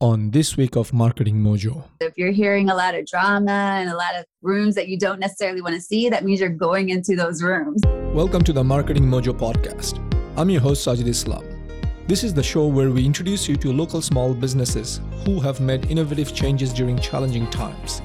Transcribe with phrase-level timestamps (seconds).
[0.00, 1.82] on this week of Marketing Mojo.
[1.98, 5.18] If you're hearing a lot of drama and a lot of rooms that you don't
[5.18, 7.82] necessarily want to see, that means you're going into those rooms.
[8.14, 9.98] Welcome to the Marketing Mojo podcast.
[10.36, 11.44] I'm your host, Sajid Islam.
[12.06, 15.90] This is the show where we introduce you to local small businesses who have made
[15.90, 18.00] innovative changes during challenging times.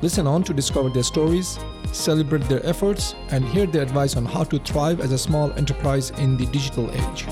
[0.00, 1.58] Listen on to discover their stories,
[1.90, 6.10] celebrate their efforts, and hear their advice on how to thrive as a small enterprise
[6.10, 7.26] in the digital age.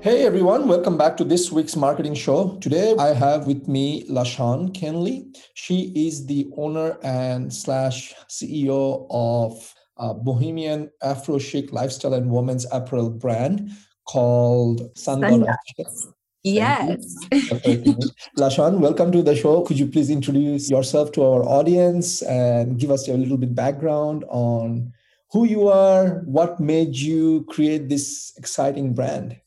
[0.00, 2.56] Hey everyone, welcome back to this week's marketing show.
[2.60, 5.36] Today I have with me LaShawn Kenley.
[5.54, 12.64] She is the owner and slash CEO of a Bohemian Afro chic lifestyle and women's
[12.70, 13.72] apparel brand
[14.06, 15.52] called Sungod.
[16.44, 17.16] Yes.
[18.38, 19.62] LaShawn, welcome to the show.
[19.62, 24.24] Could you please introduce yourself to our audience and give us a little bit background
[24.28, 24.92] on
[25.32, 29.40] who you are, what made you create this exciting brand?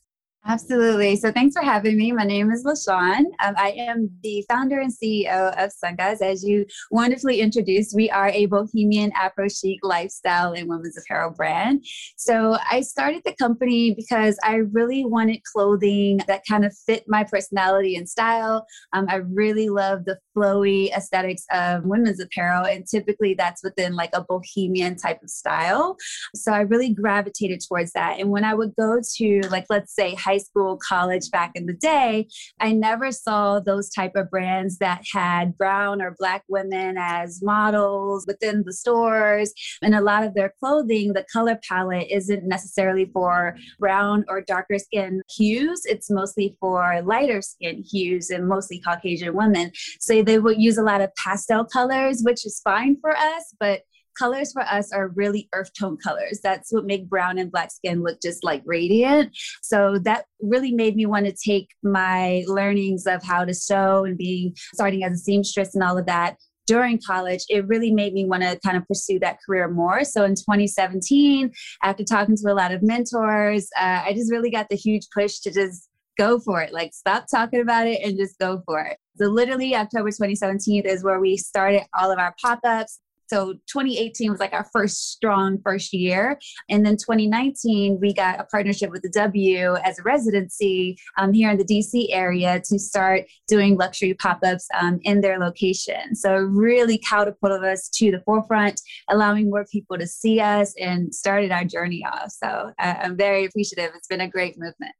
[0.44, 1.14] Absolutely.
[1.14, 2.10] So thanks for having me.
[2.10, 3.26] My name is LaShawn.
[3.44, 6.20] Um, I am the founder and CEO of Sun Gods.
[6.20, 11.84] As you wonderfully introduced, we are a bohemian Afro chic lifestyle and women's apparel brand.
[12.16, 17.22] So I started the company because I really wanted clothing that kind of fit my
[17.22, 18.66] personality and style.
[18.92, 24.10] Um, I really love the flowy aesthetics of women's apparel, and typically that's within like
[24.12, 25.96] a bohemian type of style.
[26.34, 28.18] So I really gravitated towards that.
[28.18, 31.66] And when I would go to like, let's say, high high school, college back in
[31.66, 32.26] the day,
[32.60, 38.24] I never saw those type of brands that had brown or black women as models
[38.26, 39.52] within the stores.
[39.82, 44.78] And a lot of their clothing, the color palette isn't necessarily for brown or darker
[44.78, 45.82] skin hues.
[45.84, 49.72] It's mostly for lighter skin hues and mostly Caucasian women.
[50.00, 53.82] So they would use a lot of pastel colors, which is fine for us, but
[54.18, 56.40] colors for us are really earth tone colors.
[56.42, 59.36] That's what make brown and black skin look just like radiant.
[59.62, 64.16] So that really made me want to take my learnings of how to sew and
[64.16, 68.24] being starting as a seamstress and all of that during college, it really made me
[68.24, 70.04] want to kind of pursue that career more.
[70.04, 71.50] So in 2017,
[71.82, 75.40] after talking to a lot of mentors, uh, I just really got the huge push
[75.40, 75.88] to just
[76.18, 76.72] go for it.
[76.72, 78.98] Like, stop talking about it and just go for it.
[79.16, 82.98] So, literally, October 2017 is where we started all of our pop ups.
[83.32, 86.38] So 2018 was like our first strong first year.
[86.68, 91.50] And then 2019, we got a partnership with the W as a residency um, here
[91.50, 96.14] in the DC area to start doing luxury pop ups um, in their location.
[96.14, 101.50] So really catapulted us to the forefront, allowing more people to see us and started
[101.52, 102.32] our journey off.
[102.32, 103.92] So uh, I'm very appreciative.
[103.96, 104.92] It's been a great movement.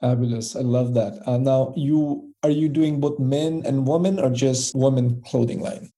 [0.00, 0.54] Fabulous.
[0.54, 1.20] I love that.
[1.26, 5.90] Uh, now, you are you doing both men and women or just women clothing line?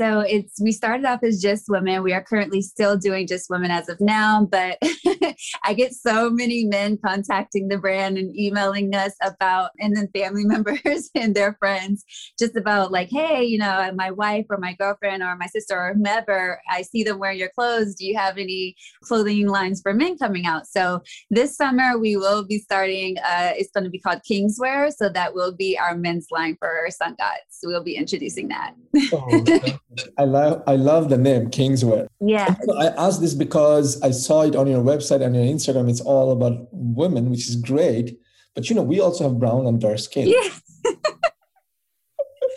[0.00, 2.02] So it's we started off as just women.
[2.02, 4.78] We are currently still doing just women as of now, but
[5.62, 10.44] I get so many men contacting the brand and emailing us about, and then family
[10.46, 12.06] members and their friends
[12.38, 15.92] just about like, hey, you know, my wife or my girlfriend or my sister or
[15.92, 17.94] whomever, I see them wearing your clothes.
[17.94, 20.66] Do you have any clothing lines for men coming out?
[20.66, 23.18] So this summer we will be starting.
[23.18, 26.56] Uh, it's going to be called King's Wear, so that will be our men's line
[26.58, 27.40] for Sun Gods.
[27.50, 28.74] So we'll be introducing that.
[29.12, 29.78] oh,
[30.16, 32.06] I love I love the name King's Wear.
[32.20, 32.54] Yeah.
[32.78, 35.90] I asked this because I saw it on your website and your Instagram.
[35.90, 38.18] It's all about women, which is great.
[38.54, 40.28] But you know, we also have brown and dark skin.
[40.28, 40.50] Yeah.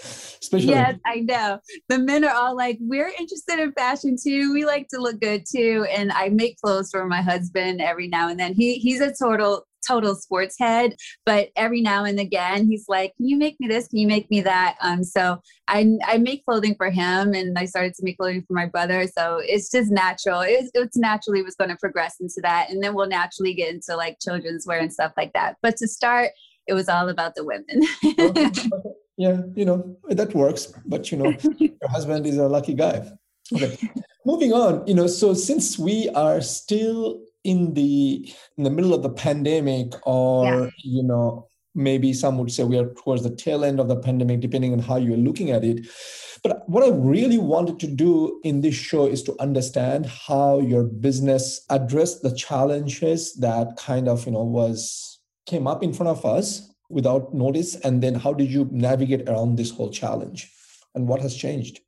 [0.03, 1.59] Especially yes, I know.
[1.89, 4.53] The men are all like, we're interested in fashion too.
[4.53, 5.87] We like to look good too.
[5.89, 8.53] And I make clothes for my husband every now and then.
[8.53, 10.95] He he's a total total sports head,
[11.25, 13.87] but every now and again he's like, "Can you make me this?
[13.87, 17.65] Can you make me that?" Um, so I I make clothing for him, and I
[17.65, 19.07] started to make clothing for my brother.
[19.07, 20.41] So it's just natural.
[20.41, 23.95] It's, it's naturally was going to progress into that, and then we'll naturally get into
[23.95, 25.57] like children's wear and stuff like that.
[25.61, 26.31] But to start,
[26.67, 27.81] it was all about the women.
[29.17, 30.73] yeah, you know that works.
[30.85, 33.11] But you know, your husband is a lucky guy.
[33.53, 33.77] Okay.
[34.25, 39.03] Moving on, you know, so since we are still in the in the middle of
[39.03, 40.69] the pandemic or yeah.
[40.83, 44.39] you know maybe some would say we are towards the tail end of the pandemic
[44.39, 45.85] depending on how you're looking at it.
[46.43, 50.83] But what i really wanted to do in this show is to understand how your
[50.83, 56.25] business addressed the challenges that kind of you know was came up in front of
[56.25, 60.51] us without notice and then how did you navigate around this whole challenge?
[60.95, 61.79] And what has changed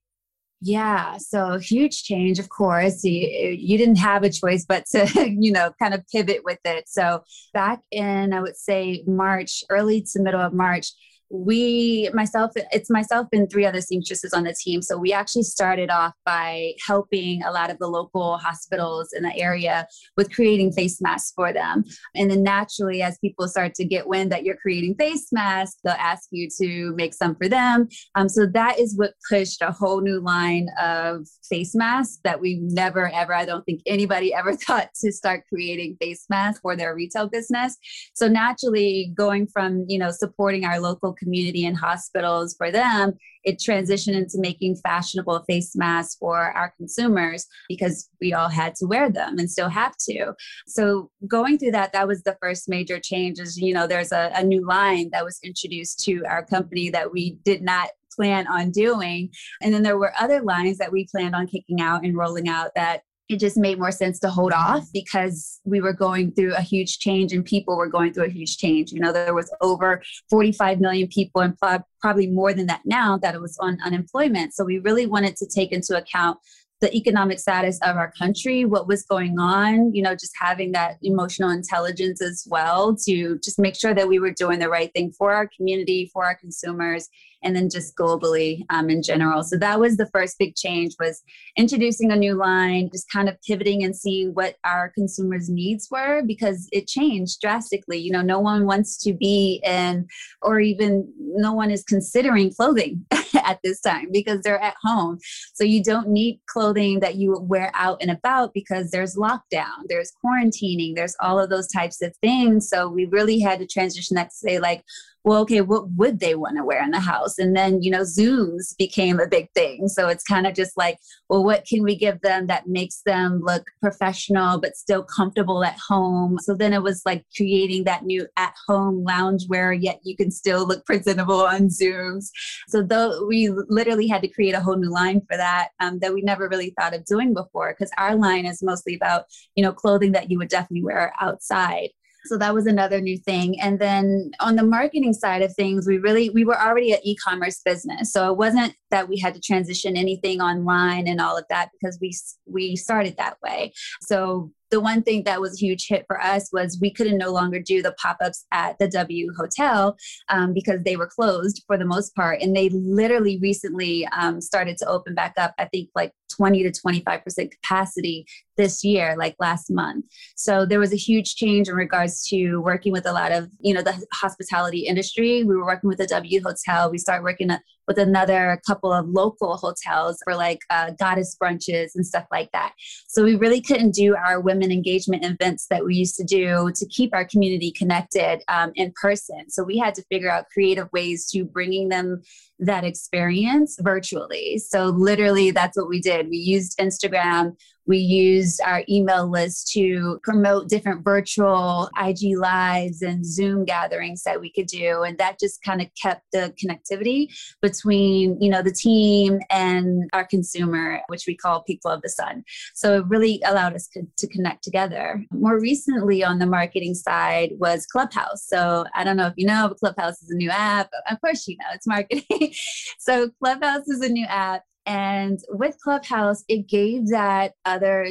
[0.65, 3.03] yeah, so huge change, of course.
[3.03, 3.11] You,
[3.51, 5.07] you didn't have a choice but to,
[5.39, 6.89] you know, kind of pivot with it.
[6.89, 7.23] So
[7.53, 10.87] back in, I would say March, early to middle of March,
[11.29, 14.81] we myself it's myself and three other seamstresses on the team.
[14.81, 19.35] So we actually started off by helping a lot of the local hospitals in the
[19.37, 19.87] area
[20.17, 21.83] with creating face masks for them.
[22.13, 25.93] And then naturally as people start to get wind that you're creating face masks they'll
[25.93, 27.87] ask you to make some for them.
[28.15, 32.59] Um, so that is what pushed a whole new line of face masks that we
[32.61, 36.95] never ever i don't think anybody ever thought to start creating face masks for their
[36.95, 37.77] retail business.
[38.13, 43.13] So naturally going from you know supporting our local community and hospitals for them,
[43.43, 48.85] it transitioned into making fashionable face masks for our consumers because we all had to
[48.85, 50.33] wear them and still have to.
[50.67, 54.31] So going through that, that was the first major change is, you know, there's a,
[54.35, 58.71] a new line that was introduced to our company that we did not plan on
[58.71, 59.29] doing.
[59.61, 62.71] And then there were other lines that we planned on kicking out and rolling out
[62.75, 66.61] that it just made more sense to hold off because we were going through a
[66.61, 68.91] huge change and people were going through a huge change.
[68.91, 71.57] You know, there was over 45 million people and
[72.01, 74.53] probably more than that now that it was on unemployment.
[74.53, 76.37] So we really wanted to take into account
[76.81, 80.97] the economic status of our country, what was going on, you know, just having that
[81.01, 85.11] emotional intelligence as well to just make sure that we were doing the right thing
[85.11, 87.07] for our community, for our consumers,
[87.45, 89.43] and then just globally um, in general.
[89.43, 91.21] So that was the first big change was
[91.55, 96.23] introducing a new line, just kind of pivoting and seeing what our consumers' needs were
[96.25, 97.99] because it changed drastically.
[97.99, 100.07] You know, no one wants to be in,
[100.41, 103.05] or even no one is considering clothing
[103.43, 105.19] at this time because they're at home.
[105.53, 110.11] So you don't need clothing that you wear out and about because there's lockdown, there's
[110.23, 112.67] quarantining, there's all of those types of things.
[112.67, 114.83] So we really had to transition that to say, like,
[115.25, 117.37] well, okay, what would they want to wear in the house?
[117.37, 119.87] And then, you know, Zooms became a big thing.
[119.87, 120.97] So it's kind of just like,
[121.29, 125.77] well, what can we give them that makes them look professional but still comfortable at
[125.77, 126.37] home?
[126.39, 130.31] So then it was like creating that new at home lounge loungewear, yet you can
[130.31, 132.29] still look presentable on Zooms.
[132.67, 136.13] So though we literally had to create a whole new line for that um, that
[136.13, 139.25] we never really thought of doing before because our line is mostly about,
[139.55, 141.89] you know, clothing that you would definitely wear outside.
[142.25, 143.59] So that was another new thing.
[143.59, 147.61] And then on the marketing side of things, we really we were already an e-commerce
[147.63, 148.11] business.
[148.11, 151.97] So it wasn't that we had to transition anything online and all of that because
[152.01, 152.13] we
[152.45, 153.73] we started that way.
[154.01, 157.31] So the one thing that was a huge hit for us was we couldn't no
[157.31, 159.95] longer do the pop-ups at the W Hotel
[160.29, 164.77] um, because they were closed for the most part, and they literally recently um, started
[164.77, 165.53] to open back up.
[165.57, 168.25] I think like 20 to 25 percent capacity
[168.57, 170.05] this year, like last month.
[170.35, 173.73] So there was a huge change in regards to working with a lot of you
[173.73, 175.43] know the hospitality industry.
[175.43, 176.91] We were working with the W Hotel.
[176.91, 177.49] We started working
[177.87, 182.73] with another couple of local hotels for like uh, goddess brunches and stuff like that.
[183.07, 186.85] So we really couldn't do our women engagement events that we used to do to
[186.87, 189.49] keep our community connected um, in person.
[189.49, 192.21] So we had to figure out creative ways to bringing them
[192.59, 194.57] that experience virtually.
[194.57, 196.29] So literally, that's what we did.
[196.29, 197.55] We used Instagram
[197.87, 204.41] we used our email list to promote different virtual IG lives and Zoom gatherings that
[204.41, 205.03] we could do.
[205.03, 207.27] And that just kind of kept the connectivity
[207.61, 212.43] between, you know, the team and our consumer, which we call People of the Sun.
[212.73, 215.23] So it really allowed us to, connect together.
[215.31, 218.47] More recently on the marketing side was Clubhouse.
[218.47, 220.89] So I don't know if you know, but Clubhouse is a new app.
[221.09, 222.51] Of course you know, it's marketing.
[222.99, 228.07] so Clubhouse is a new app and with Clubhouse, it gave that other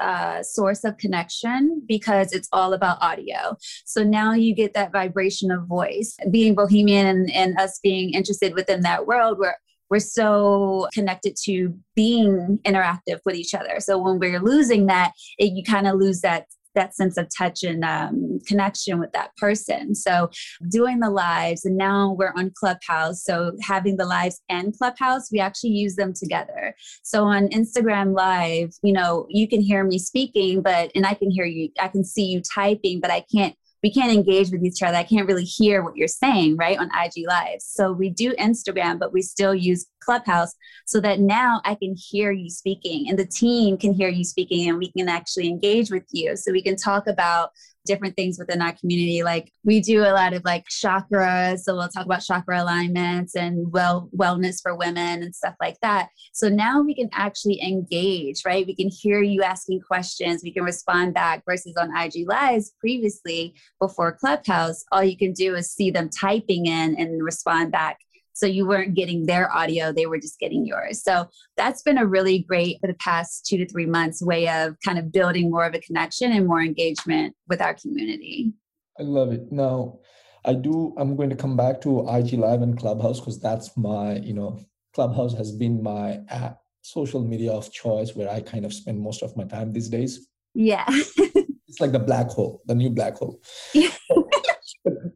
[0.00, 3.56] uh, source of connection because it's all about audio.
[3.84, 6.16] So now you get that vibration of voice.
[6.30, 9.56] Being bohemian and, and us being interested within that world, where
[9.90, 13.78] we're so connected to being interactive with each other.
[13.80, 17.62] So when we're losing that, it, you kind of lose that that sense of touch
[17.62, 19.94] and um, connection with that person.
[19.94, 20.30] So
[20.68, 23.24] doing the lives, and now we're on Clubhouse.
[23.24, 26.74] So having the lives and Clubhouse, we actually use them together.
[27.02, 31.30] So on Instagram Live, you know, you can hear me speaking, but and I can
[31.30, 34.82] hear you, I can see you typing, but I can't we can't engage with each
[34.82, 34.96] other.
[34.96, 37.64] I can't really hear what you're saying, right, on IG Lives.
[37.64, 40.54] So we do Instagram, but we still use Clubhouse
[40.86, 44.68] so that now I can hear you speaking and the team can hear you speaking
[44.68, 46.36] and we can actually engage with you.
[46.36, 47.50] So we can talk about
[47.84, 49.22] different things within our community.
[49.22, 53.72] Like we do a lot of like chakras, so we'll talk about chakra alignments and
[53.72, 56.08] well wellness for women and stuff like that.
[56.32, 58.66] So now we can actually engage, right?
[58.66, 63.54] We can hear you asking questions, we can respond back versus on IG Lives previously
[63.80, 67.98] before Clubhouse, all you can do is see them typing in and respond back
[68.32, 71.02] so you weren't getting their audio, they were just getting yours.
[71.02, 74.76] So that's been a really great for the past two to three months way of
[74.84, 78.52] kind of building more of a connection and more engagement with our community.
[78.98, 79.50] I love it.
[79.50, 79.98] Now,
[80.44, 80.94] I do.
[80.98, 84.60] I'm going to come back to IG Live and Clubhouse because that's my, you know,
[84.94, 89.22] Clubhouse has been my app, social media of choice where I kind of spend most
[89.22, 90.28] of my time these days.
[90.54, 90.84] Yeah.
[90.88, 93.40] it's like the black hole, the new black hole.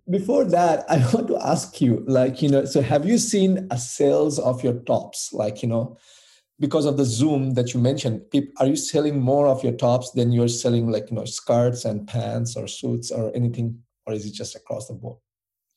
[0.09, 3.79] Before that, I want to ask you, like, you know, so have you seen a
[3.79, 5.33] sales of your tops?
[5.33, 5.97] Like, you know,
[6.61, 8.23] because of the Zoom that you mentioned,
[8.59, 12.07] are you selling more of your tops than you're selling like, you know, skirts and
[12.07, 13.83] pants or suits or anything?
[14.07, 15.19] Or is it just across the board?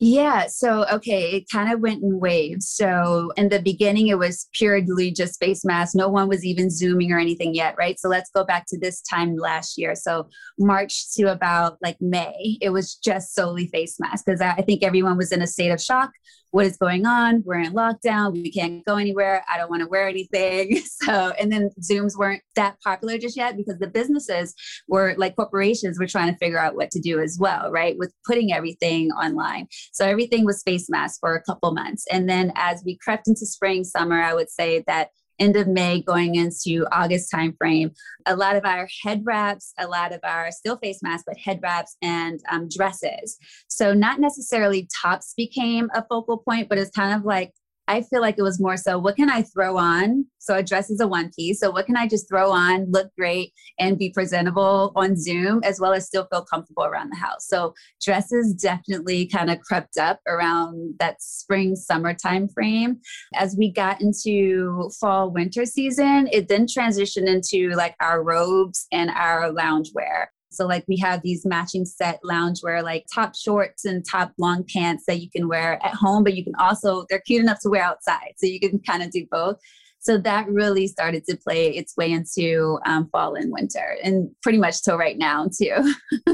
[0.02, 0.48] Yeah.
[0.48, 2.70] So, okay, it kind of went in waves.
[2.70, 5.94] So, in the beginning, it was purely just face masks.
[5.94, 8.00] No one was even Zooming or anything yet, right?
[8.00, 9.96] So, let's go back to this time last year.
[9.96, 14.84] So, March to about like May, it was just solely face masks because I think
[14.84, 16.12] everyone was in a state of shock
[16.52, 17.44] what is going on?
[17.46, 18.34] We're in lockdown.
[18.34, 19.44] We can't go anywhere.
[19.50, 20.82] I don't want to wear anything.
[21.02, 24.54] So, and then Zooms weren't that popular just yet because the businesses
[24.88, 27.98] were like corporations were trying to figure out what to do as well, right?
[27.98, 29.68] With putting everything online.
[29.94, 32.06] So everything was face masks for a couple months.
[32.12, 36.02] And then as we crept into spring, summer, I would say that end of May
[36.02, 37.96] going into August timeframe.
[38.26, 41.60] A lot of our head wraps, a lot of our still face masks, but head
[41.62, 43.38] wraps and um, dresses.
[43.68, 47.54] So not necessarily tops became a focal point, but it's kind of like
[47.90, 50.26] I feel like it was more so what can I throw on?
[50.38, 51.60] So a dress is a one piece.
[51.60, 55.80] So what can I just throw on, look great, and be presentable on Zoom as
[55.80, 57.48] well as still feel comfortable around the house?
[57.48, 63.00] So dresses definitely kind of crept up around that spring summer time frame.
[63.34, 69.10] As we got into fall winter season, it then transitioned into like our robes and
[69.10, 70.28] our loungewear.
[70.52, 75.04] So, like, we have these matching set loungewear, like top shorts and top long pants
[75.08, 77.84] that you can wear at home, but you can also, they're cute enough to wear
[77.84, 78.34] outside.
[78.38, 79.58] So, you can kind of do both.
[80.00, 84.58] So, that really started to play its way into um, fall and winter, and pretty
[84.58, 85.94] much till right now, too.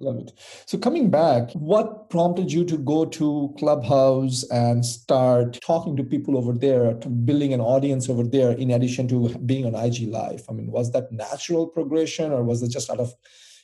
[0.00, 0.32] Love it.
[0.66, 6.38] So coming back, what prompted you to go to Clubhouse and start talking to people
[6.38, 10.44] over there, building an audience over there, in addition to being on IG Live?
[10.48, 13.12] I mean, was that natural progression, or was it just out of,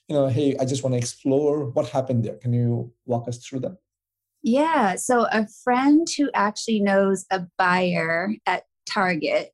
[0.09, 1.67] you know, hey, I just want to explore?
[1.71, 2.37] What happened there?
[2.37, 3.77] Can you walk us through that?
[4.43, 4.97] Yeah.
[4.97, 9.53] So a friend who actually knows a buyer at Target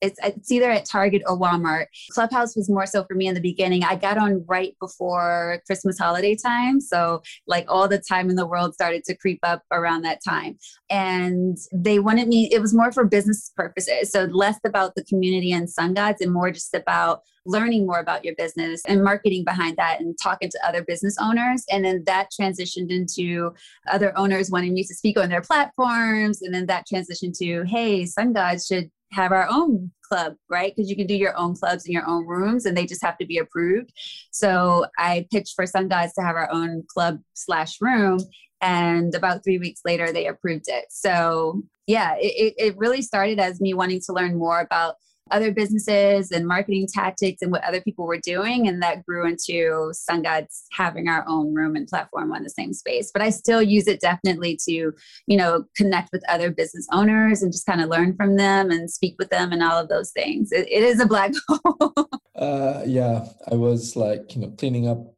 [0.00, 1.86] it's, it's either at Target or Walmart.
[2.10, 3.84] Clubhouse was more so for me in the beginning.
[3.84, 6.80] I got on right before Christmas holiday time.
[6.80, 10.58] So, like, all the time in the world started to creep up around that time.
[10.90, 14.10] And they wanted me, it was more for business purposes.
[14.10, 18.24] So, less about the community and sun gods and more just about learning more about
[18.24, 21.64] your business and marketing behind that and talking to other business owners.
[21.70, 23.52] And then that transitioned into
[23.88, 26.42] other owners wanting me to speak on their platforms.
[26.42, 30.72] And then that transitioned to, hey, sun gods should have our own club, right?
[30.74, 33.18] Because you can do your own clubs in your own rooms and they just have
[33.18, 33.92] to be approved.
[34.30, 38.18] So I pitched for Sun Gods to have our own club slash room.
[38.60, 40.86] And about three weeks later, they approved it.
[40.90, 44.96] So yeah, it, it really started as me wanting to learn more about
[45.30, 48.68] other businesses and marketing tactics and what other people were doing.
[48.68, 52.72] And that grew into Sun Gods having our own room and platform on the same
[52.72, 53.10] space.
[53.12, 54.92] But I still use it definitely to,
[55.26, 58.90] you know, connect with other business owners and just kind of learn from them and
[58.90, 60.52] speak with them and all of those things.
[60.52, 61.94] it, it is a black hole.
[62.36, 65.14] uh, yeah, I was like, you know, cleaning up,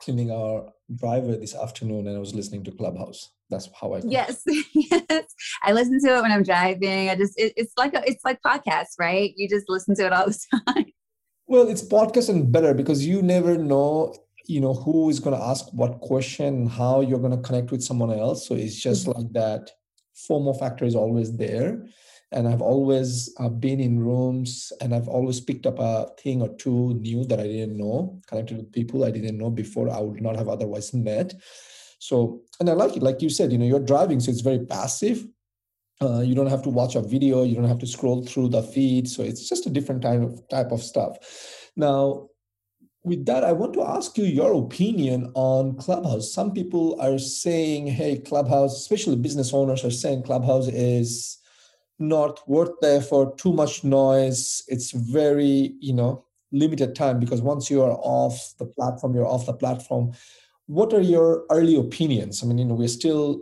[0.00, 4.00] cleaning our driveway this afternoon and I was listening to Clubhouse that's how I.
[4.04, 4.42] Yes,
[4.74, 5.34] yes.
[5.62, 7.10] I listen to it when I'm driving.
[7.10, 9.32] I just it, it's like a, it's like podcasts, right?
[9.36, 10.86] You just listen to it all the time.
[11.46, 14.14] Well, it's podcast and better because you never know,
[14.46, 17.82] you know, who is going to ask what question, how you're going to connect with
[17.82, 18.46] someone else.
[18.46, 19.20] So it's just mm-hmm.
[19.20, 19.70] like that.
[20.28, 21.82] FOMO factor is always there,
[22.30, 26.54] and I've always uh, been in rooms, and I've always picked up a thing or
[26.56, 29.88] two new that I didn't know, connected with people I didn't know before.
[29.88, 31.32] I would not have otherwise met
[32.00, 34.58] so, and I like it, like you said, you know, you're driving, so it's very
[34.58, 35.26] passive.
[36.00, 38.62] Uh, you don't have to watch a video, you don't have to scroll through the
[38.62, 39.06] feed.
[39.06, 41.18] So it's just a different type of type of stuff.
[41.76, 42.30] Now,
[43.04, 46.32] with that, I want to ask you your opinion on Clubhouse.
[46.32, 51.36] Some people are saying, hey, Clubhouse, especially business owners are saying Clubhouse is
[51.98, 54.62] not worth the effort, too much noise.
[54.68, 59.44] It's very, you know, limited time because once you are off the platform, you're off
[59.44, 60.12] the platform
[60.70, 62.44] what are your early opinions?
[62.44, 63.40] I mean, you know, we're still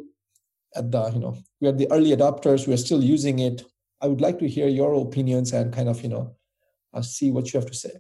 [0.75, 2.67] at the, you know, we are the early adopters.
[2.67, 3.67] We are still using it.
[4.01, 6.37] I would like to hear your opinions and kind of, you know,
[6.95, 7.93] uh, see what you have to say.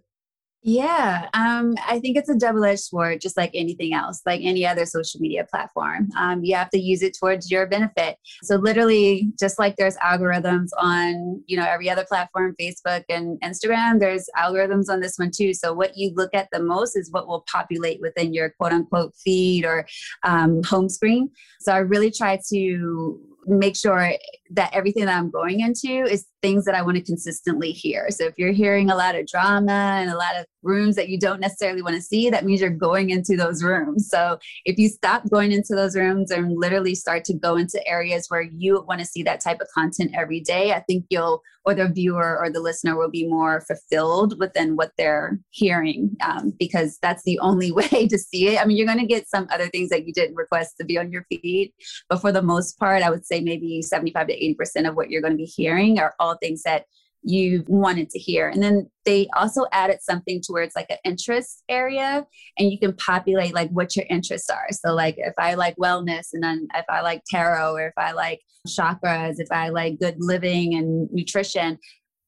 [0.63, 4.67] Yeah, um, I think it's a double edged sword, just like anything else, like any
[4.67, 6.09] other social media platform.
[6.19, 8.17] Um, you have to use it towards your benefit.
[8.43, 14.01] So, literally, just like there's algorithms on, you know, every other platform, Facebook and Instagram,
[14.01, 15.55] there's algorithms on this one too.
[15.55, 19.15] So, what you look at the most is what will populate within your quote unquote
[19.15, 19.87] feed or
[20.25, 21.31] um, home screen.
[21.61, 24.13] So, I really try to make sure
[24.51, 28.07] that everything that I'm going into is things that I want to consistently hear.
[28.11, 31.19] So if you're hearing a lot of drama and a lot of rooms that you
[31.19, 34.09] don't necessarily want to see, that means you're going into those rooms.
[34.09, 38.27] So if you stop going into those rooms and literally start to go into areas
[38.29, 41.75] where you want to see that type of content every day, I think you'll, or
[41.75, 46.99] the viewer or the listener will be more fulfilled within what they're hearing um, because
[47.03, 48.61] that's the only way to see it.
[48.61, 50.99] I mean, you're going to get some other things that you didn't request to be
[50.99, 51.73] on your feed,
[52.09, 55.23] but for the most part, I would say maybe 75 to 80% of what you're
[55.23, 56.85] going to be hearing are all things that
[57.23, 58.49] you wanted to hear.
[58.49, 62.25] And then they also added something to where it's like an interest area
[62.59, 64.69] and you can populate like what your interests are.
[64.71, 68.13] So like if I like wellness and then if I like tarot or if I
[68.13, 71.79] like chakras, if I like good living and nutrition,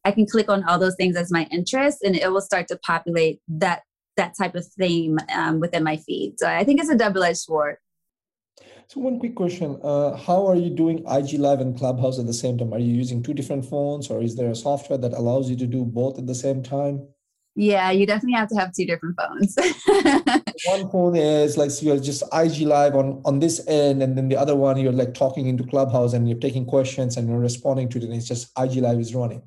[0.05, 2.79] I can click on all those things as my interest and it will start to
[2.85, 3.83] populate that
[4.17, 6.35] that type of theme um, within my feed.
[6.39, 7.77] So I think it's a double-edged sword.
[8.91, 12.35] So one quick question: uh, How are you doing IG Live and Clubhouse at the
[12.35, 12.75] same time?
[12.75, 15.67] Are you using two different phones, or is there a software that allows you to
[15.69, 17.07] do both at the same time?
[17.55, 19.55] Yeah, you definitely have to have two different phones.
[20.65, 24.29] one phone is like so you're just IG live on on this end, and then
[24.29, 27.89] the other one you're like talking into Clubhouse and you're taking questions and you're responding
[27.91, 29.41] to it, and it's just IG live is running.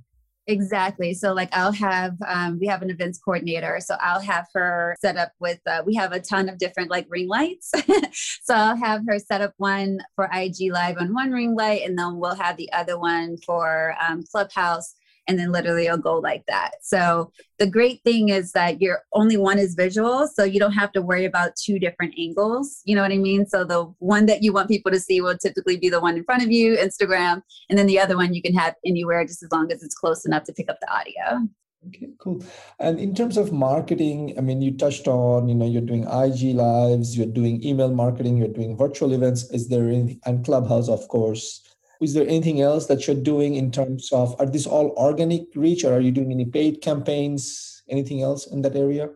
[0.47, 1.13] Exactly.
[1.13, 3.79] So, like, I'll have, um, we have an events coordinator.
[3.79, 7.05] So, I'll have her set up with, uh, we have a ton of different like
[7.09, 7.71] ring lights.
[8.43, 11.97] so, I'll have her set up one for IG Live on one ring light, and
[11.97, 14.95] then we'll have the other one for um, Clubhouse
[15.27, 16.71] and then literally it'll go like that.
[16.81, 20.91] So the great thing is that your only one is visual, so you don't have
[20.93, 22.81] to worry about two different angles.
[22.85, 23.45] You know what I mean?
[23.45, 26.23] So the one that you want people to see will typically be the one in
[26.23, 29.51] front of you, Instagram, and then the other one you can have anywhere just as
[29.51, 31.47] long as it's close enough to pick up the audio.
[31.87, 32.41] Okay, cool.
[32.79, 36.55] And in terms of marketing, I mean, you touched on, you know, you're doing IG
[36.55, 39.49] lives, you're doing email marketing, you're doing virtual events.
[39.51, 41.61] Is there anything, and Clubhouse, of course
[42.03, 45.83] is there anything else that you're doing in terms of are these all organic reach
[45.83, 49.09] or are you doing any paid campaigns anything else in that area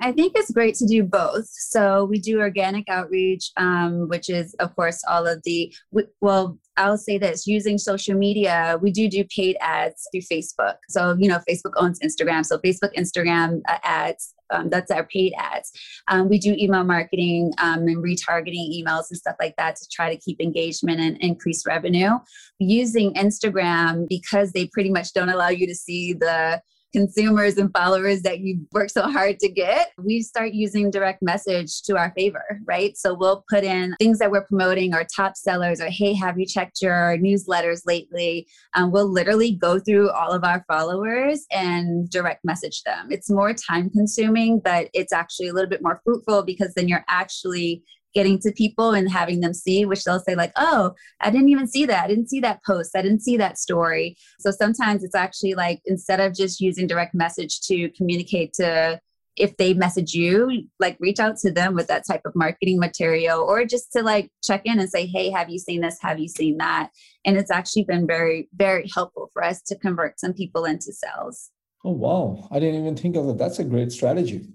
[0.00, 1.48] I think it's great to do both.
[1.48, 5.74] So we do organic outreach, um, which is, of course, all of the,
[6.20, 10.76] well, I'll say this using social media, we do do paid ads through Facebook.
[10.88, 12.46] So, you know, Facebook owns Instagram.
[12.46, 15.70] So, Facebook, Instagram uh, ads, um, that's our paid ads.
[16.08, 20.12] Um, we do email marketing um, and retargeting emails and stuff like that to try
[20.12, 22.12] to keep engagement and increase revenue.
[22.58, 26.60] Using Instagram because they pretty much don't allow you to see the
[26.92, 31.82] consumers and followers that you work so hard to get, we start using direct message
[31.82, 32.96] to our favor, right?
[32.96, 36.46] So we'll put in things that we're promoting or top sellers or, hey, have you
[36.46, 38.46] checked your newsletters lately?
[38.74, 43.08] Um, we'll literally go through all of our followers and direct message them.
[43.10, 47.04] It's more time consuming, but it's actually a little bit more fruitful because then you're
[47.08, 47.82] actually
[48.14, 51.66] getting to people and having them see, which they'll say, like, oh, I didn't even
[51.66, 52.04] see that.
[52.04, 52.96] I didn't see that post.
[52.96, 54.16] I didn't see that story.
[54.40, 59.00] So sometimes it's actually like instead of just using direct message to communicate to
[59.38, 63.40] if they message you, like reach out to them with that type of marketing material
[63.40, 65.98] or just to like check in and say, hey, have you seen this?
[66.00, 66.90] Have you seen that?
[67.24, 71.50] And it's actually been very, very helpful for us to convert some people into sales.
[71.84, 72.48] Oh, wow.
[72.50, 73.38] I didn't even think of that.
[73.38, 74.48] That's a great strategy.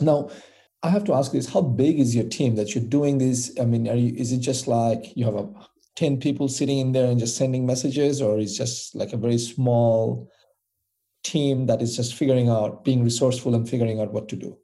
[0.00, 0.30] Now,
[0.82, 3.52] I have to ask this: How big is your team that you're doing this?
[3.60, 5.48] I mean, you, is it just like you have a
[5.96, 9.38] ten people sitting in there and just sending messages, or is just like a very
[9.38, 10.28] small
[11.24, 14.56] team that is just figuring out, being resourceful and figuring out what to do?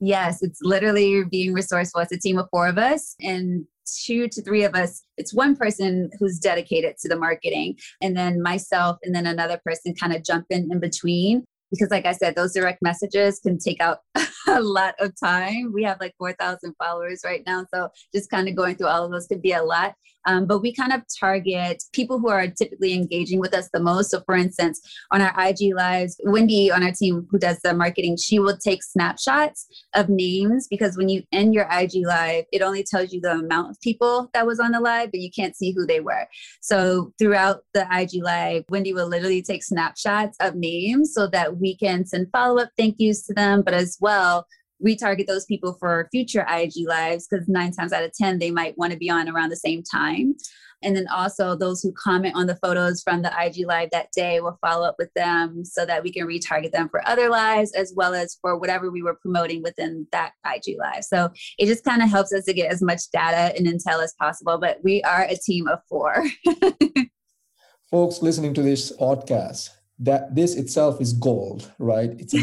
[0.00, 2.00] Yes, it's literally being resourceful.
[2.00, 3.64] It's a team of four of us, and
[4.04, 8.42] two to three of us, it's one person who's dedicated to the marketing, and then
[8.42, 12.34] myself, and then another person kind of jump in in between because like i said
[12.34, 13.98] those direct messages can take out
[14.56, 18.56] a lot of time we have like 4000 followers right now so just kind of
[18.56, 19.94] going through all of those could be a lot
[20.26, 24.10] um, but we kind of target people who are typically engaging with us the most.
[24.10, 28.16] So, for instance, on our IG lives, Wendy on our team who does the marketing,
[28.16, 32.82] she will take snapshots of names because when you end your IG live, it only
[32.82, 35.72] tells you the amount of people that was on the live, but you can't see
[35.72, 36.26] who they were.
[36.60, 41.76] So, throughout the IG live, Wendy will literally take snapshots of names so that we
[41.76, 44.39] can send follow up thank yous to them, but as well,
[44.80, 48.50] we target those people for future IG lives because nine times out of 10, they
[48.50, 50.34] might want to be on around the same time.
[50.82, 54.40] And then also those who comment on the photos from the IG live that day
[54.40, 57.92] will follow up with them so that we can retarget them for other lives as
[57.94, 61.04] well as for whatever we were promoting within that IG live.
[61.04, 64.14] So it just kind of helps us to get as much data and intel as
[64.18, 64.58] possible.
[64.58, 66.24] But we are a team of four.
[67.90, 72.10] Folks listening to this podcast, that this itself is gold, right?
[72.18, 72.34] It's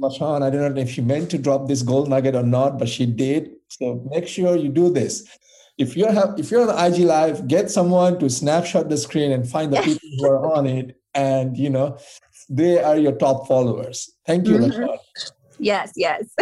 [0.00, 2.88] LaShawn, I don't know if she meant to drop this gold nugget or not, but
[2.88, 3.50] she did.
[3.68, 5.26] So make sure you do this
[5.78, 9.48] if you're have, if you're on IG Live, get someone to snapshot the screen and
[9.48, 11.98] find the people who are on it, and you know
[12.48, 14.12] they are your top followers.
[14.26, 14.94] Thank you, mm-hmm.
[15.58, 16.34] Yes, yes.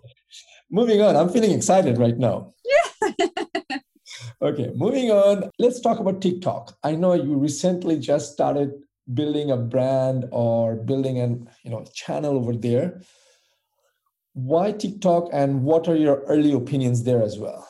[0.70, 2.54] moving on, I'm feeling excited right now.
[2.64, 3.26] Yeah.
[4.42, 5.50] okay, moving on.
[5.58, 6.76] Let's talk about TikTok.
[6.82, 8.72] I know you recently just started
[9.12, 13.00] building a brand or building an you know channel over there.
[14.34, 17.68] Why TikTok, and what are your early opinions there as well?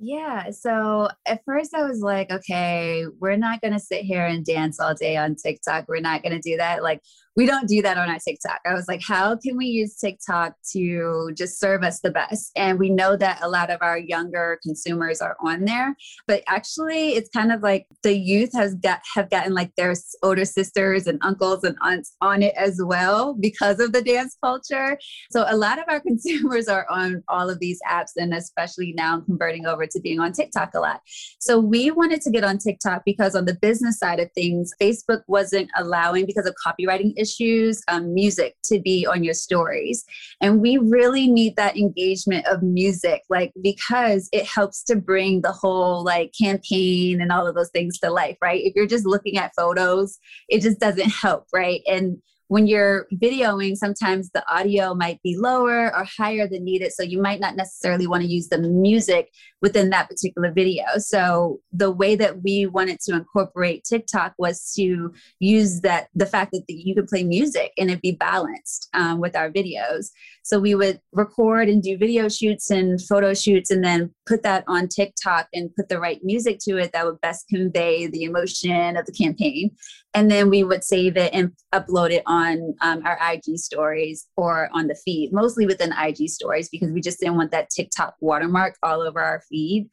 [0.00, 0.50] Yeah.
[0.50, 4.78] So at first I was like, okay, we're not going to sit here and dance
[4.78, 5.86] all day on TikTok.
[5.88, 6.84] We're not going to do that.
[6.84, 7.00] Like,
[7.38, 8.58] we don't do that on our TikTok.
[8.66, 12.50] I was like, how can we use TikTok to just serve us the best?
[12.56, 15.94] And we know that a lot of our younger consumers are on there,
[16.26, 20.44] but actually it's kind of like the youth has got have gotten like their older
[20.44, 24.98] sisters and uncles and aunts on it as well because of the dance culture.
[25.30, 29.20] So a lot of our consumers are on all of these apps and especially now
[29.20, 31.02] converting over to being on TikTok a lot.
[31.38, 35.22] So we wanted to get on TikTok because on the business side of things, Facebook
[35.28, 40.04] wasn't allowing because of copywriting issues issues, um, music to be on your stories.
[40.40, 45.52] And we really need that engagement of music, like because it helps to bring the
[45.52, 48.62] whole like campaign and all of those things to life, right?
[48.64, 51.80] If you're just looking at photos, it just doesn't help, right?
[51.86, 56.92] And when you're videoing, sometimes the audio might be lower or higher than needed.
[56.92, 59.30] So you might not necessarily want to use the music
[59.60, 60.84] within that particular video.
[60.98, 66.52] So the way that we wanted to incorporate TikTok was to use that the fact
[66.52, 70.08] that you can play music and it be balanced um, with our videos.
[70.42, 74.64] So we would record and do video shoots and photo shoots and then put that
[74.66, 78.96] on TikTok and put the right music to it that would best convey the emotion
[78.96, 79.72] of the campaign.
[80.14, 84.68] And then we would save it and upload it on um, our IG stories or
[84.72, 88.76] on the feed, mostly within IG stories because we just didn't want that TikTok watermark
[88.82, 89.88] all over our feed.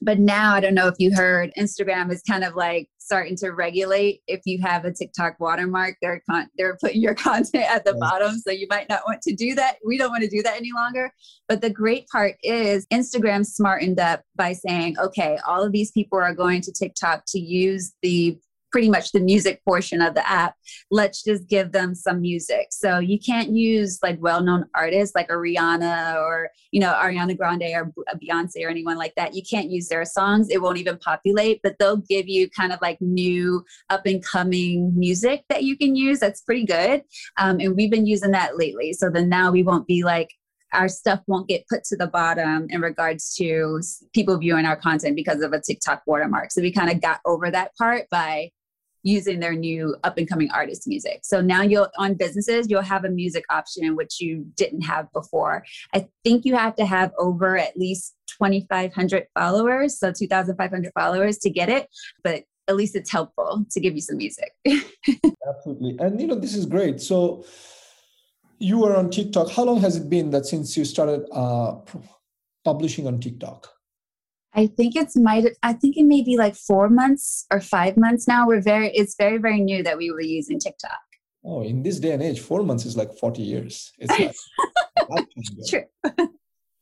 [0.00, 3.50] But now I don't know if you heard, Instagram is kind of like starting to
[3.50, 5.96] regulate if you have a TikTok watermark.
[6.00, 9.34] They're con- they're putting your content at the bottom, so you might not want to
[9.34, 9.76] do that.
[9.84, 11.12] We don't want to do that any longer.
[11.48, 16.18] But the great part is Instagram smartened up by saying, okay, all of these people
[16.18, 18.38] are going to TikTok to use the
[18.70, 20.54] pretty much the music portion of the app.
[20.90, 22.68] Let's just give them some music.
[22.70, 27.74] So you can't use like well-known artists like a Rihanna or you know Ariana Grande
[27.74, 29.34] or Beyonce or anyone like that.
[29.34, 30.48] You can't use their songs.
[30.50, 34.92] It won't even populate, but they'll give you kind of like new up and coming
[34.98, 36.20] music that you can use.
[36.20, 37.02] That's pretty good.
[37.38, 38.92] Um, and we've been using that lately.
[38.92, 40.30] So then now we won't be like
[40.72, 43.80] our stuff won't get put to the bottom in regards to
[44.14, 46.52] people viewing our content because of a TikTok watermark.
[46.52, 48.50] So we kind of got over that part by
[49.02, 51.20] using their new up and coming artist music.
[51.22, 55.64] So now you'll on businesses, you'll have a music option which you didn't have before.
[55.94, 61.50] I think you have to have over at least 2500 followers, so 2500 followers to
[61.50, 61.88] get it,
[62.22, 64.52] but at least it's helpful to give you some music.
[65.48, 65.96] Absolutely.
[65.98, 67.00] And you know this is great.
[67.00, 67.44] So
[68.58, 69.50] you were on TikTok.
[69.50, 71.76] How long has it been that since you started uh,
[72.64, 73.68] publishing on TikTok?
[74.54, 78.26] I think it's might I think it may be like four months or five months
[78.26, 78.46] now.
[78.46, 80.98] We're very it's very, very new that we were using TikTok.
[81.44, 83.92] Oh, in this day and age, four months is like 40 years.
[83.98, 84.34] It's like
[85.68, 85.84] True.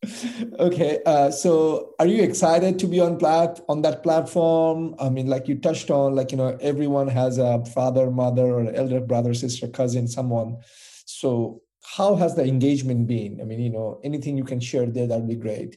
[0.59, 1.01] okay.
[1.05, 4.95] Uh, so are you excited to be on plat on that platform?
[4.99, 8.73] I mean, like you touched on, like, you know, everyone has a father, mother, or
[8.75, 10.59] elder brother, sister, cousin, someone.
[11.05, 11.63] So
[11.97, 13.41] how has the engagement been?
[13.41, 15.77] I mean, you know, anything you can share there, that would be great.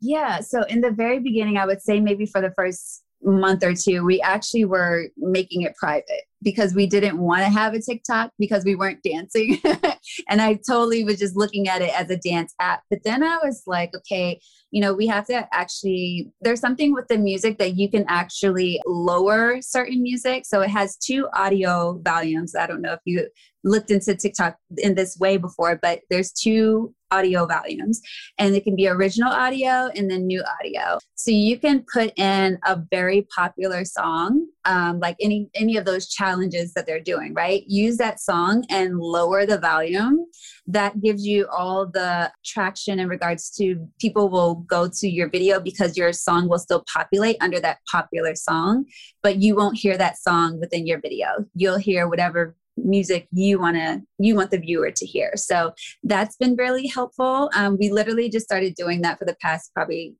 [0.00, 0.40] Yeah.
[0.40, 4.04] So in the very beginning, I would say maybe for the first month or two,
[4.04, 8.64] we actually were making it private because we didn't want to have a TikTok because
[8.64, 9.60] we weren't dancing.
[10.28, 12.82] and I totally was just looking at it as a dance app.
[12.88, 17.08] But then I was like, okay, you know, we have to actually, there's something with
[17.08, 20.44] the music that you can actually lower certain music.
[20.46, 22.54] So it has two audio volumes.
[22.54, 23.28] I don't know if you
[23.62, 28.00] looked into TikTok in this way before, but there's two audio volumes
[28.38, 30.98] and it can be original audio and then new audio.
[31.14, 36.08] So you can put in a very popular song um, like any any of those
[36.08, 37.64] challenges that they're doing right?
[37.66, 40.26] Use that song and lower the volume.
[40.66, 45.60] That gives you all the traction in regards to people will go to your video
[45.60, 48.84] because your song will still populate under that popular song
[49.22, 51.28] but you won't hear that song within your video.
[51.54, 56.36] You'll hear whatever music you want to you want the viewer to hear so that's
[56.36, 60.14] been really helpful um, we literally just started doing that for the past probably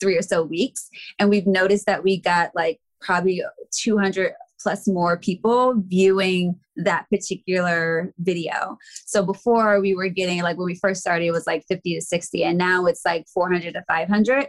[0.00, 0.88] three or so weeks
[1.18, 8.12] and we've noticed that we got like probably 200 plus more people viewing that particular
[8.18, 8.78] video.
[9.06, 12.00] So before we were getting like when we first started, it was like 50 to
[12.00, 14.46] 60, and now it's like 400 to 500.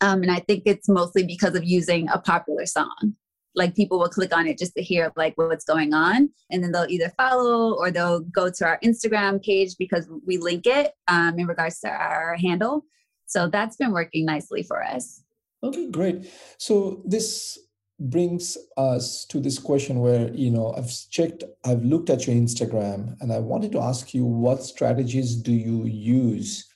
[0.00, 3.16] Um, and I think it's mostly because of using a popular song
[3.54, 6.30] like people will click on it just to hear like what's going on.
[6.50, 10.66] And then they'll either follow or they'll go to our instagram page because we link
[10.66, 12.84] it um, in regards to our handle.
[13.26, 15.22] So that's been working nicely for us.
[15.62, 16.30] Okay great.
[16.58, 17.58] So this
[18.00, 23.14] brings us to this question where you know i've checked i've looked at your instagram
[23.20, 26.66] and i wanted to ask you what strategies do you use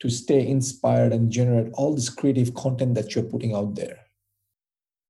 [0.00, 4.03] to stay inspired and generate all this creative content that you're putting out there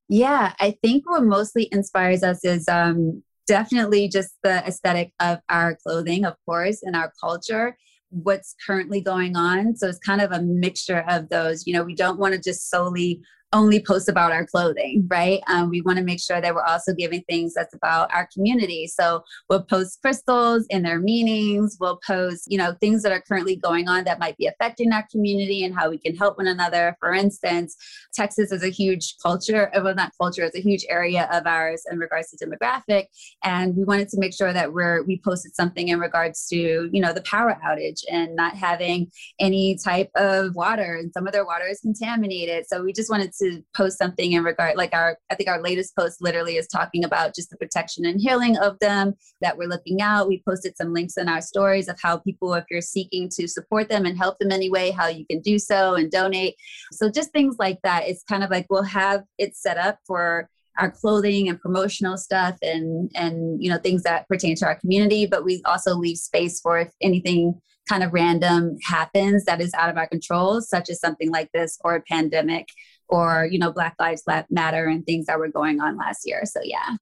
[0.09, 5.77] yeah, I think what mostly inspires us is um, definitely just the aesthetic of our
[5.83, 7.77] clothing, of course, and our culture,
[8.11, 9.77] what's currently going on.
[9.77, 11.67] So it's kind of a mixture of those.
[11.67, 13.21] You know, we don't want to just solely
[13.55, 15.41] only post about our clothing, right?
[15.47, 18.89] Um, we want to make sure that we're also giving things that's about our community.
[18.89, 21.77] So we'll post crystals and their meanings.
[21.81, 25.07] We'll post, you know, things that are currently going on that might be affecting our
[25.11, 26.97] community and how we can help one another.
[27.01, 27.77] For instance,
[28.13, 31.85] Texas is a huge culture, uh, well, not culture, it's a huge area of ours
[31.91, 33.07] in regards to demographic.
[33.45, 37.01] And we wanted to make sure that we're we posted something in regards to, you
[37.01, 40.97] know, the power outage and not having any type of water.
[40.97, 42.67] And some of their water is contaminated.
[42.67, 45.61] So we just wanted to to post something in regard like our i think our
[45.61, 49.69] latest post literally is talking about just the protection and healing of them that we're
[49.69, 50.29] looking out.
[50.29, 53.89] We posted some links in our stories of how people if you're seeking to support
[53.89, 56.55] them and help them anyway how you can do so and donate.
[56.93, 58.09] So just things like that.
[58.09, 62.57] It's kind of like we'll have it set up for our clothing and promotional stuff
[62.61, 66.59] and and you know things that pertain to our community but we also leave space
[66.61, 67.55] for if anything
[67.89, 71.79] kind of random happens that is out of our control such as something like this
[71.85, 72.67] or a pandemic
[73.15, 76.43] or you know black lives matter and things that were going on last year.
[76.45, 76.97] So yeah.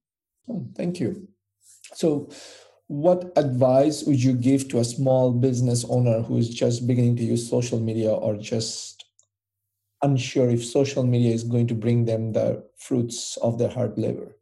[0.48, 1.28] Oh, thank you.
[1.94, 2.28] So
[2.88, 7.24] what advice would you give to a small business owner who is just beginning to
[7.24, 9.04] use social media or just
[10.02, 14.36] unsure if social media is going to bring them the fruits of their hard labor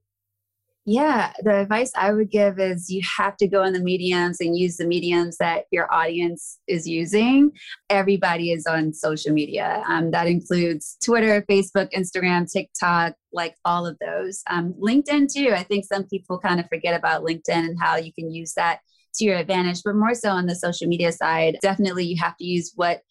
[0.90, 4.59] yeah, the advice I would give is you have to go in the mediums and
[4.59, 7.53] use the mediums that your audience is using.
[7.88, 9.85] Everybody is on social media.
[9.87, 14.42] Um, that includes Twitter, Facebook, Instagram, TikTok, like all of those.
[14.50, 15.53] Um, LinkedIn, too.
[15.55, 18.81] I think some people kind of forget about LinkedIn and how you can use that
[19.14, 22.44] to your advantage, but more so on the social media side, definitely you have to
[22.44, 23.03] use what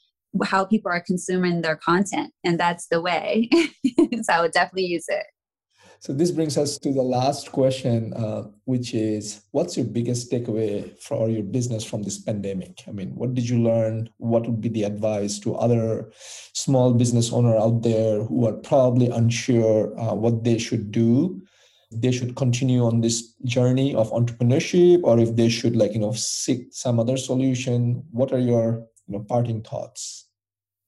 [0.43, 3.49] how people are consuming their content and that's the way
[4.21, 5.25] so i would definitely use it
[6.01, 10.97] so this brings us to the last question, uh, which is, what's your biggest takeaway
[11.01, 12.83] for your business from this pandemic?
[12.87, 14.09] I mean, what did you learn?
[14.17, 16.09] What would be the advice to other
[16.53, 21.41] small business owner out there who are probably unsure uh, what they should do?
[21.91, 26.13] They should continue on this journey of entrepreneurship, or if they should, like you know,
[26.13, 28.05] seek some other solution.
[28.11, 30.28] What are your you know parting thoughts?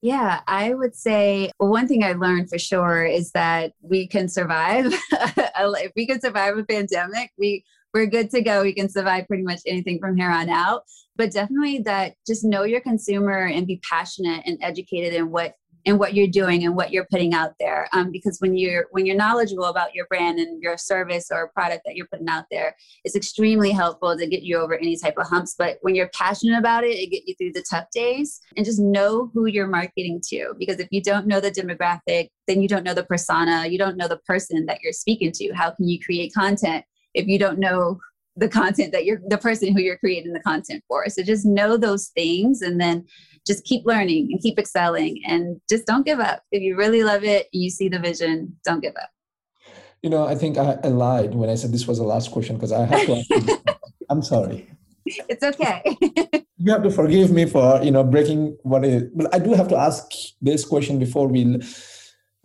[0.02, 4.28] Yeah, I would say well, one thing I learned for sure is that we can
[4.28, 4.86] survive.
[5.12, 8.62] if we can survive a pandemic, we we're good to go.
[8.62, 10.82] We can survive pretty much anything from here on out.
[11.14, 15.54] But definitely that just know your consumer and be passionate and educated in what
[15.86, 17.88] and what you're doing and what you're putting out there.
[17.92, 21.82] Um, because when you're when you're knowledgeable about your brand and your service or product
[21.86, 25.26] that you're putting out there it's extremely helpful to get you over any type of
[25.26, 25.54] humps.
[25.58, 28.80] But when you're passionate about it it get you through the tough days and just
[28.80, 30.54] know who you're marketing to.
[30.58, 33.66] Because if you don't know the demographic then you don't know the persona.
[33.66, 35.52] You don't know the person that you're speaking to.
[35.52, 38.00] How can you create content if you don't know
[38.36, 41.76] the content that you're the person who you're creating the content for so just know
[41.76, 43.04] those things and then
[43.46, 46.42] just keep learning and keep excelling and just don't give up.
[46.52, 49.10] If you really love it, you see the vision, don't give up.
[50.02, 52.56] You know, I think I, I lied when I said this was the last question
[52.56, 53.76] because I have to ask
[54.10, 54.68] I'm sorry.
[55.06, 55.82] It's okay.
[56.58, 59.68] you have to forgive me for, you know, breaking what is, but I do have
[59.68, 61.60] to ask this question before we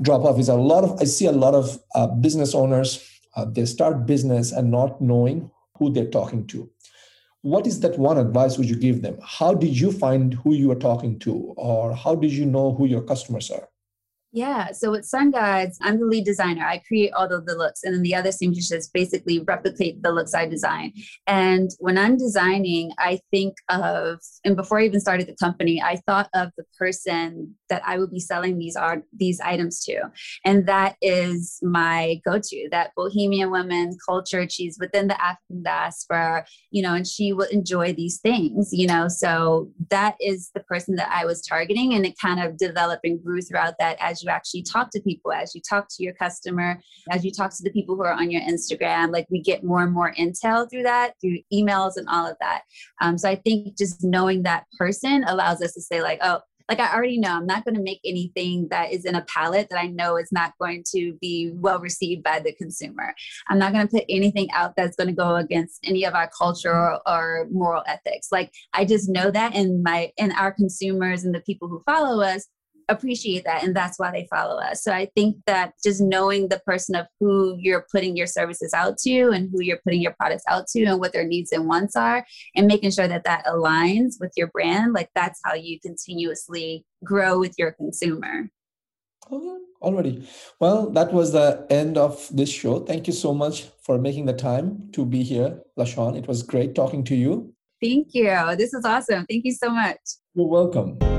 [0.02, 3.04] drop off is a lot of, I see a lot of uh, business owners,
[3.36, 6.70] uh, they start business and not knowing who they're talking to
[7.42, 9.18] what is that one advice would you give them?
[9.24, 12.86] How did you find who you are talking to, or how did you know who
[12.86, 13.70] your customers are?
[14.34, 14.74] Yeah.
[14.74, 16.66] So with Sun Gods, I'm the lead designer.
[16.66, 20.36] I create all of the looks, and then the other seamstresses basically replicate the looks
[20.36, 20.92] I design.
[21.26, 26.02] And when I'm designing, I think of, and before I even started the company, I
[26.06, 30.12] thought of the person that I would be selling these art these items to,
[30.44, 32.68] and that is my go-to.
[32.70, 34.48] That bohemian woman culture.
[34.50, 39.08] She's within the African diaspora, you know, and she will enjoy these things, you know.
[39.08, 43.24] So that is the person that I was targeting, and it kind of developed and
[43.24, 46.14] grew throughout that as you you actually talk to people, as you talk to your
[46.14, 46.80] customer,
[47.12, 49.12] as you talk to the people who are on your Instagram.
[49.12, 52.62] Like we get more and more intel through that, through emails and all of that.
[53.02, 56.82] Um, so I think just knowing that person allows us to say, like, oh, like
[56.82, 59.80] I already know I'm not going to make anything that is in a palette that
[59.80, 63.14] I know is not going to be well received by the consumer.
[63.48, 66.30] I'm not going to put anything out that's going to go against any of our
[66.38, 68.28] culture or, or moral ethics.
[68.34, 72.22] Like I just know that and my and our consumers and the people who follow
[72.22, 72.46] us
[72.90, 74.84] appreciate that and that's why they follow us.
[74.84, 78.98] So i think that just knowing the person of who you're putting your services out
[79.00, 81.96] to and who you're putting your products out to and what their needs and wants
[81.96, 86.86] are and making sure that that aligns with your brand like that's how you continuously
[87.04, 88.50] grow with your consumer.
[89.30, 90.28] Oh, already.
[90.60, 92.80] Well that was the end of this show.
[92.80, 96.18] Thank you so much for making the time to be here lashawn.
[96.18, 97.54] It was great talking to you.
[97.82, 98.56] Thank you.
[98.58, 99.26] This is awesome.
[99.30, 100.00] Thank you so much.
[100.34, 101.17] You're welcome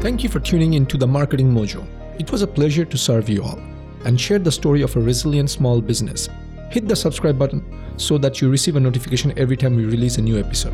[0.00, 1.84] Thank you for tuning in to the Marketing Mojo.
[2.20, 3.58] It was a pleasure to serve you all
[4.04, 6.28] and share the story of a resilient small business.
[6.70, 7.64] Hit the subscribe button
[7.96, 10.72] so that you receive a notification every time we release a new episode.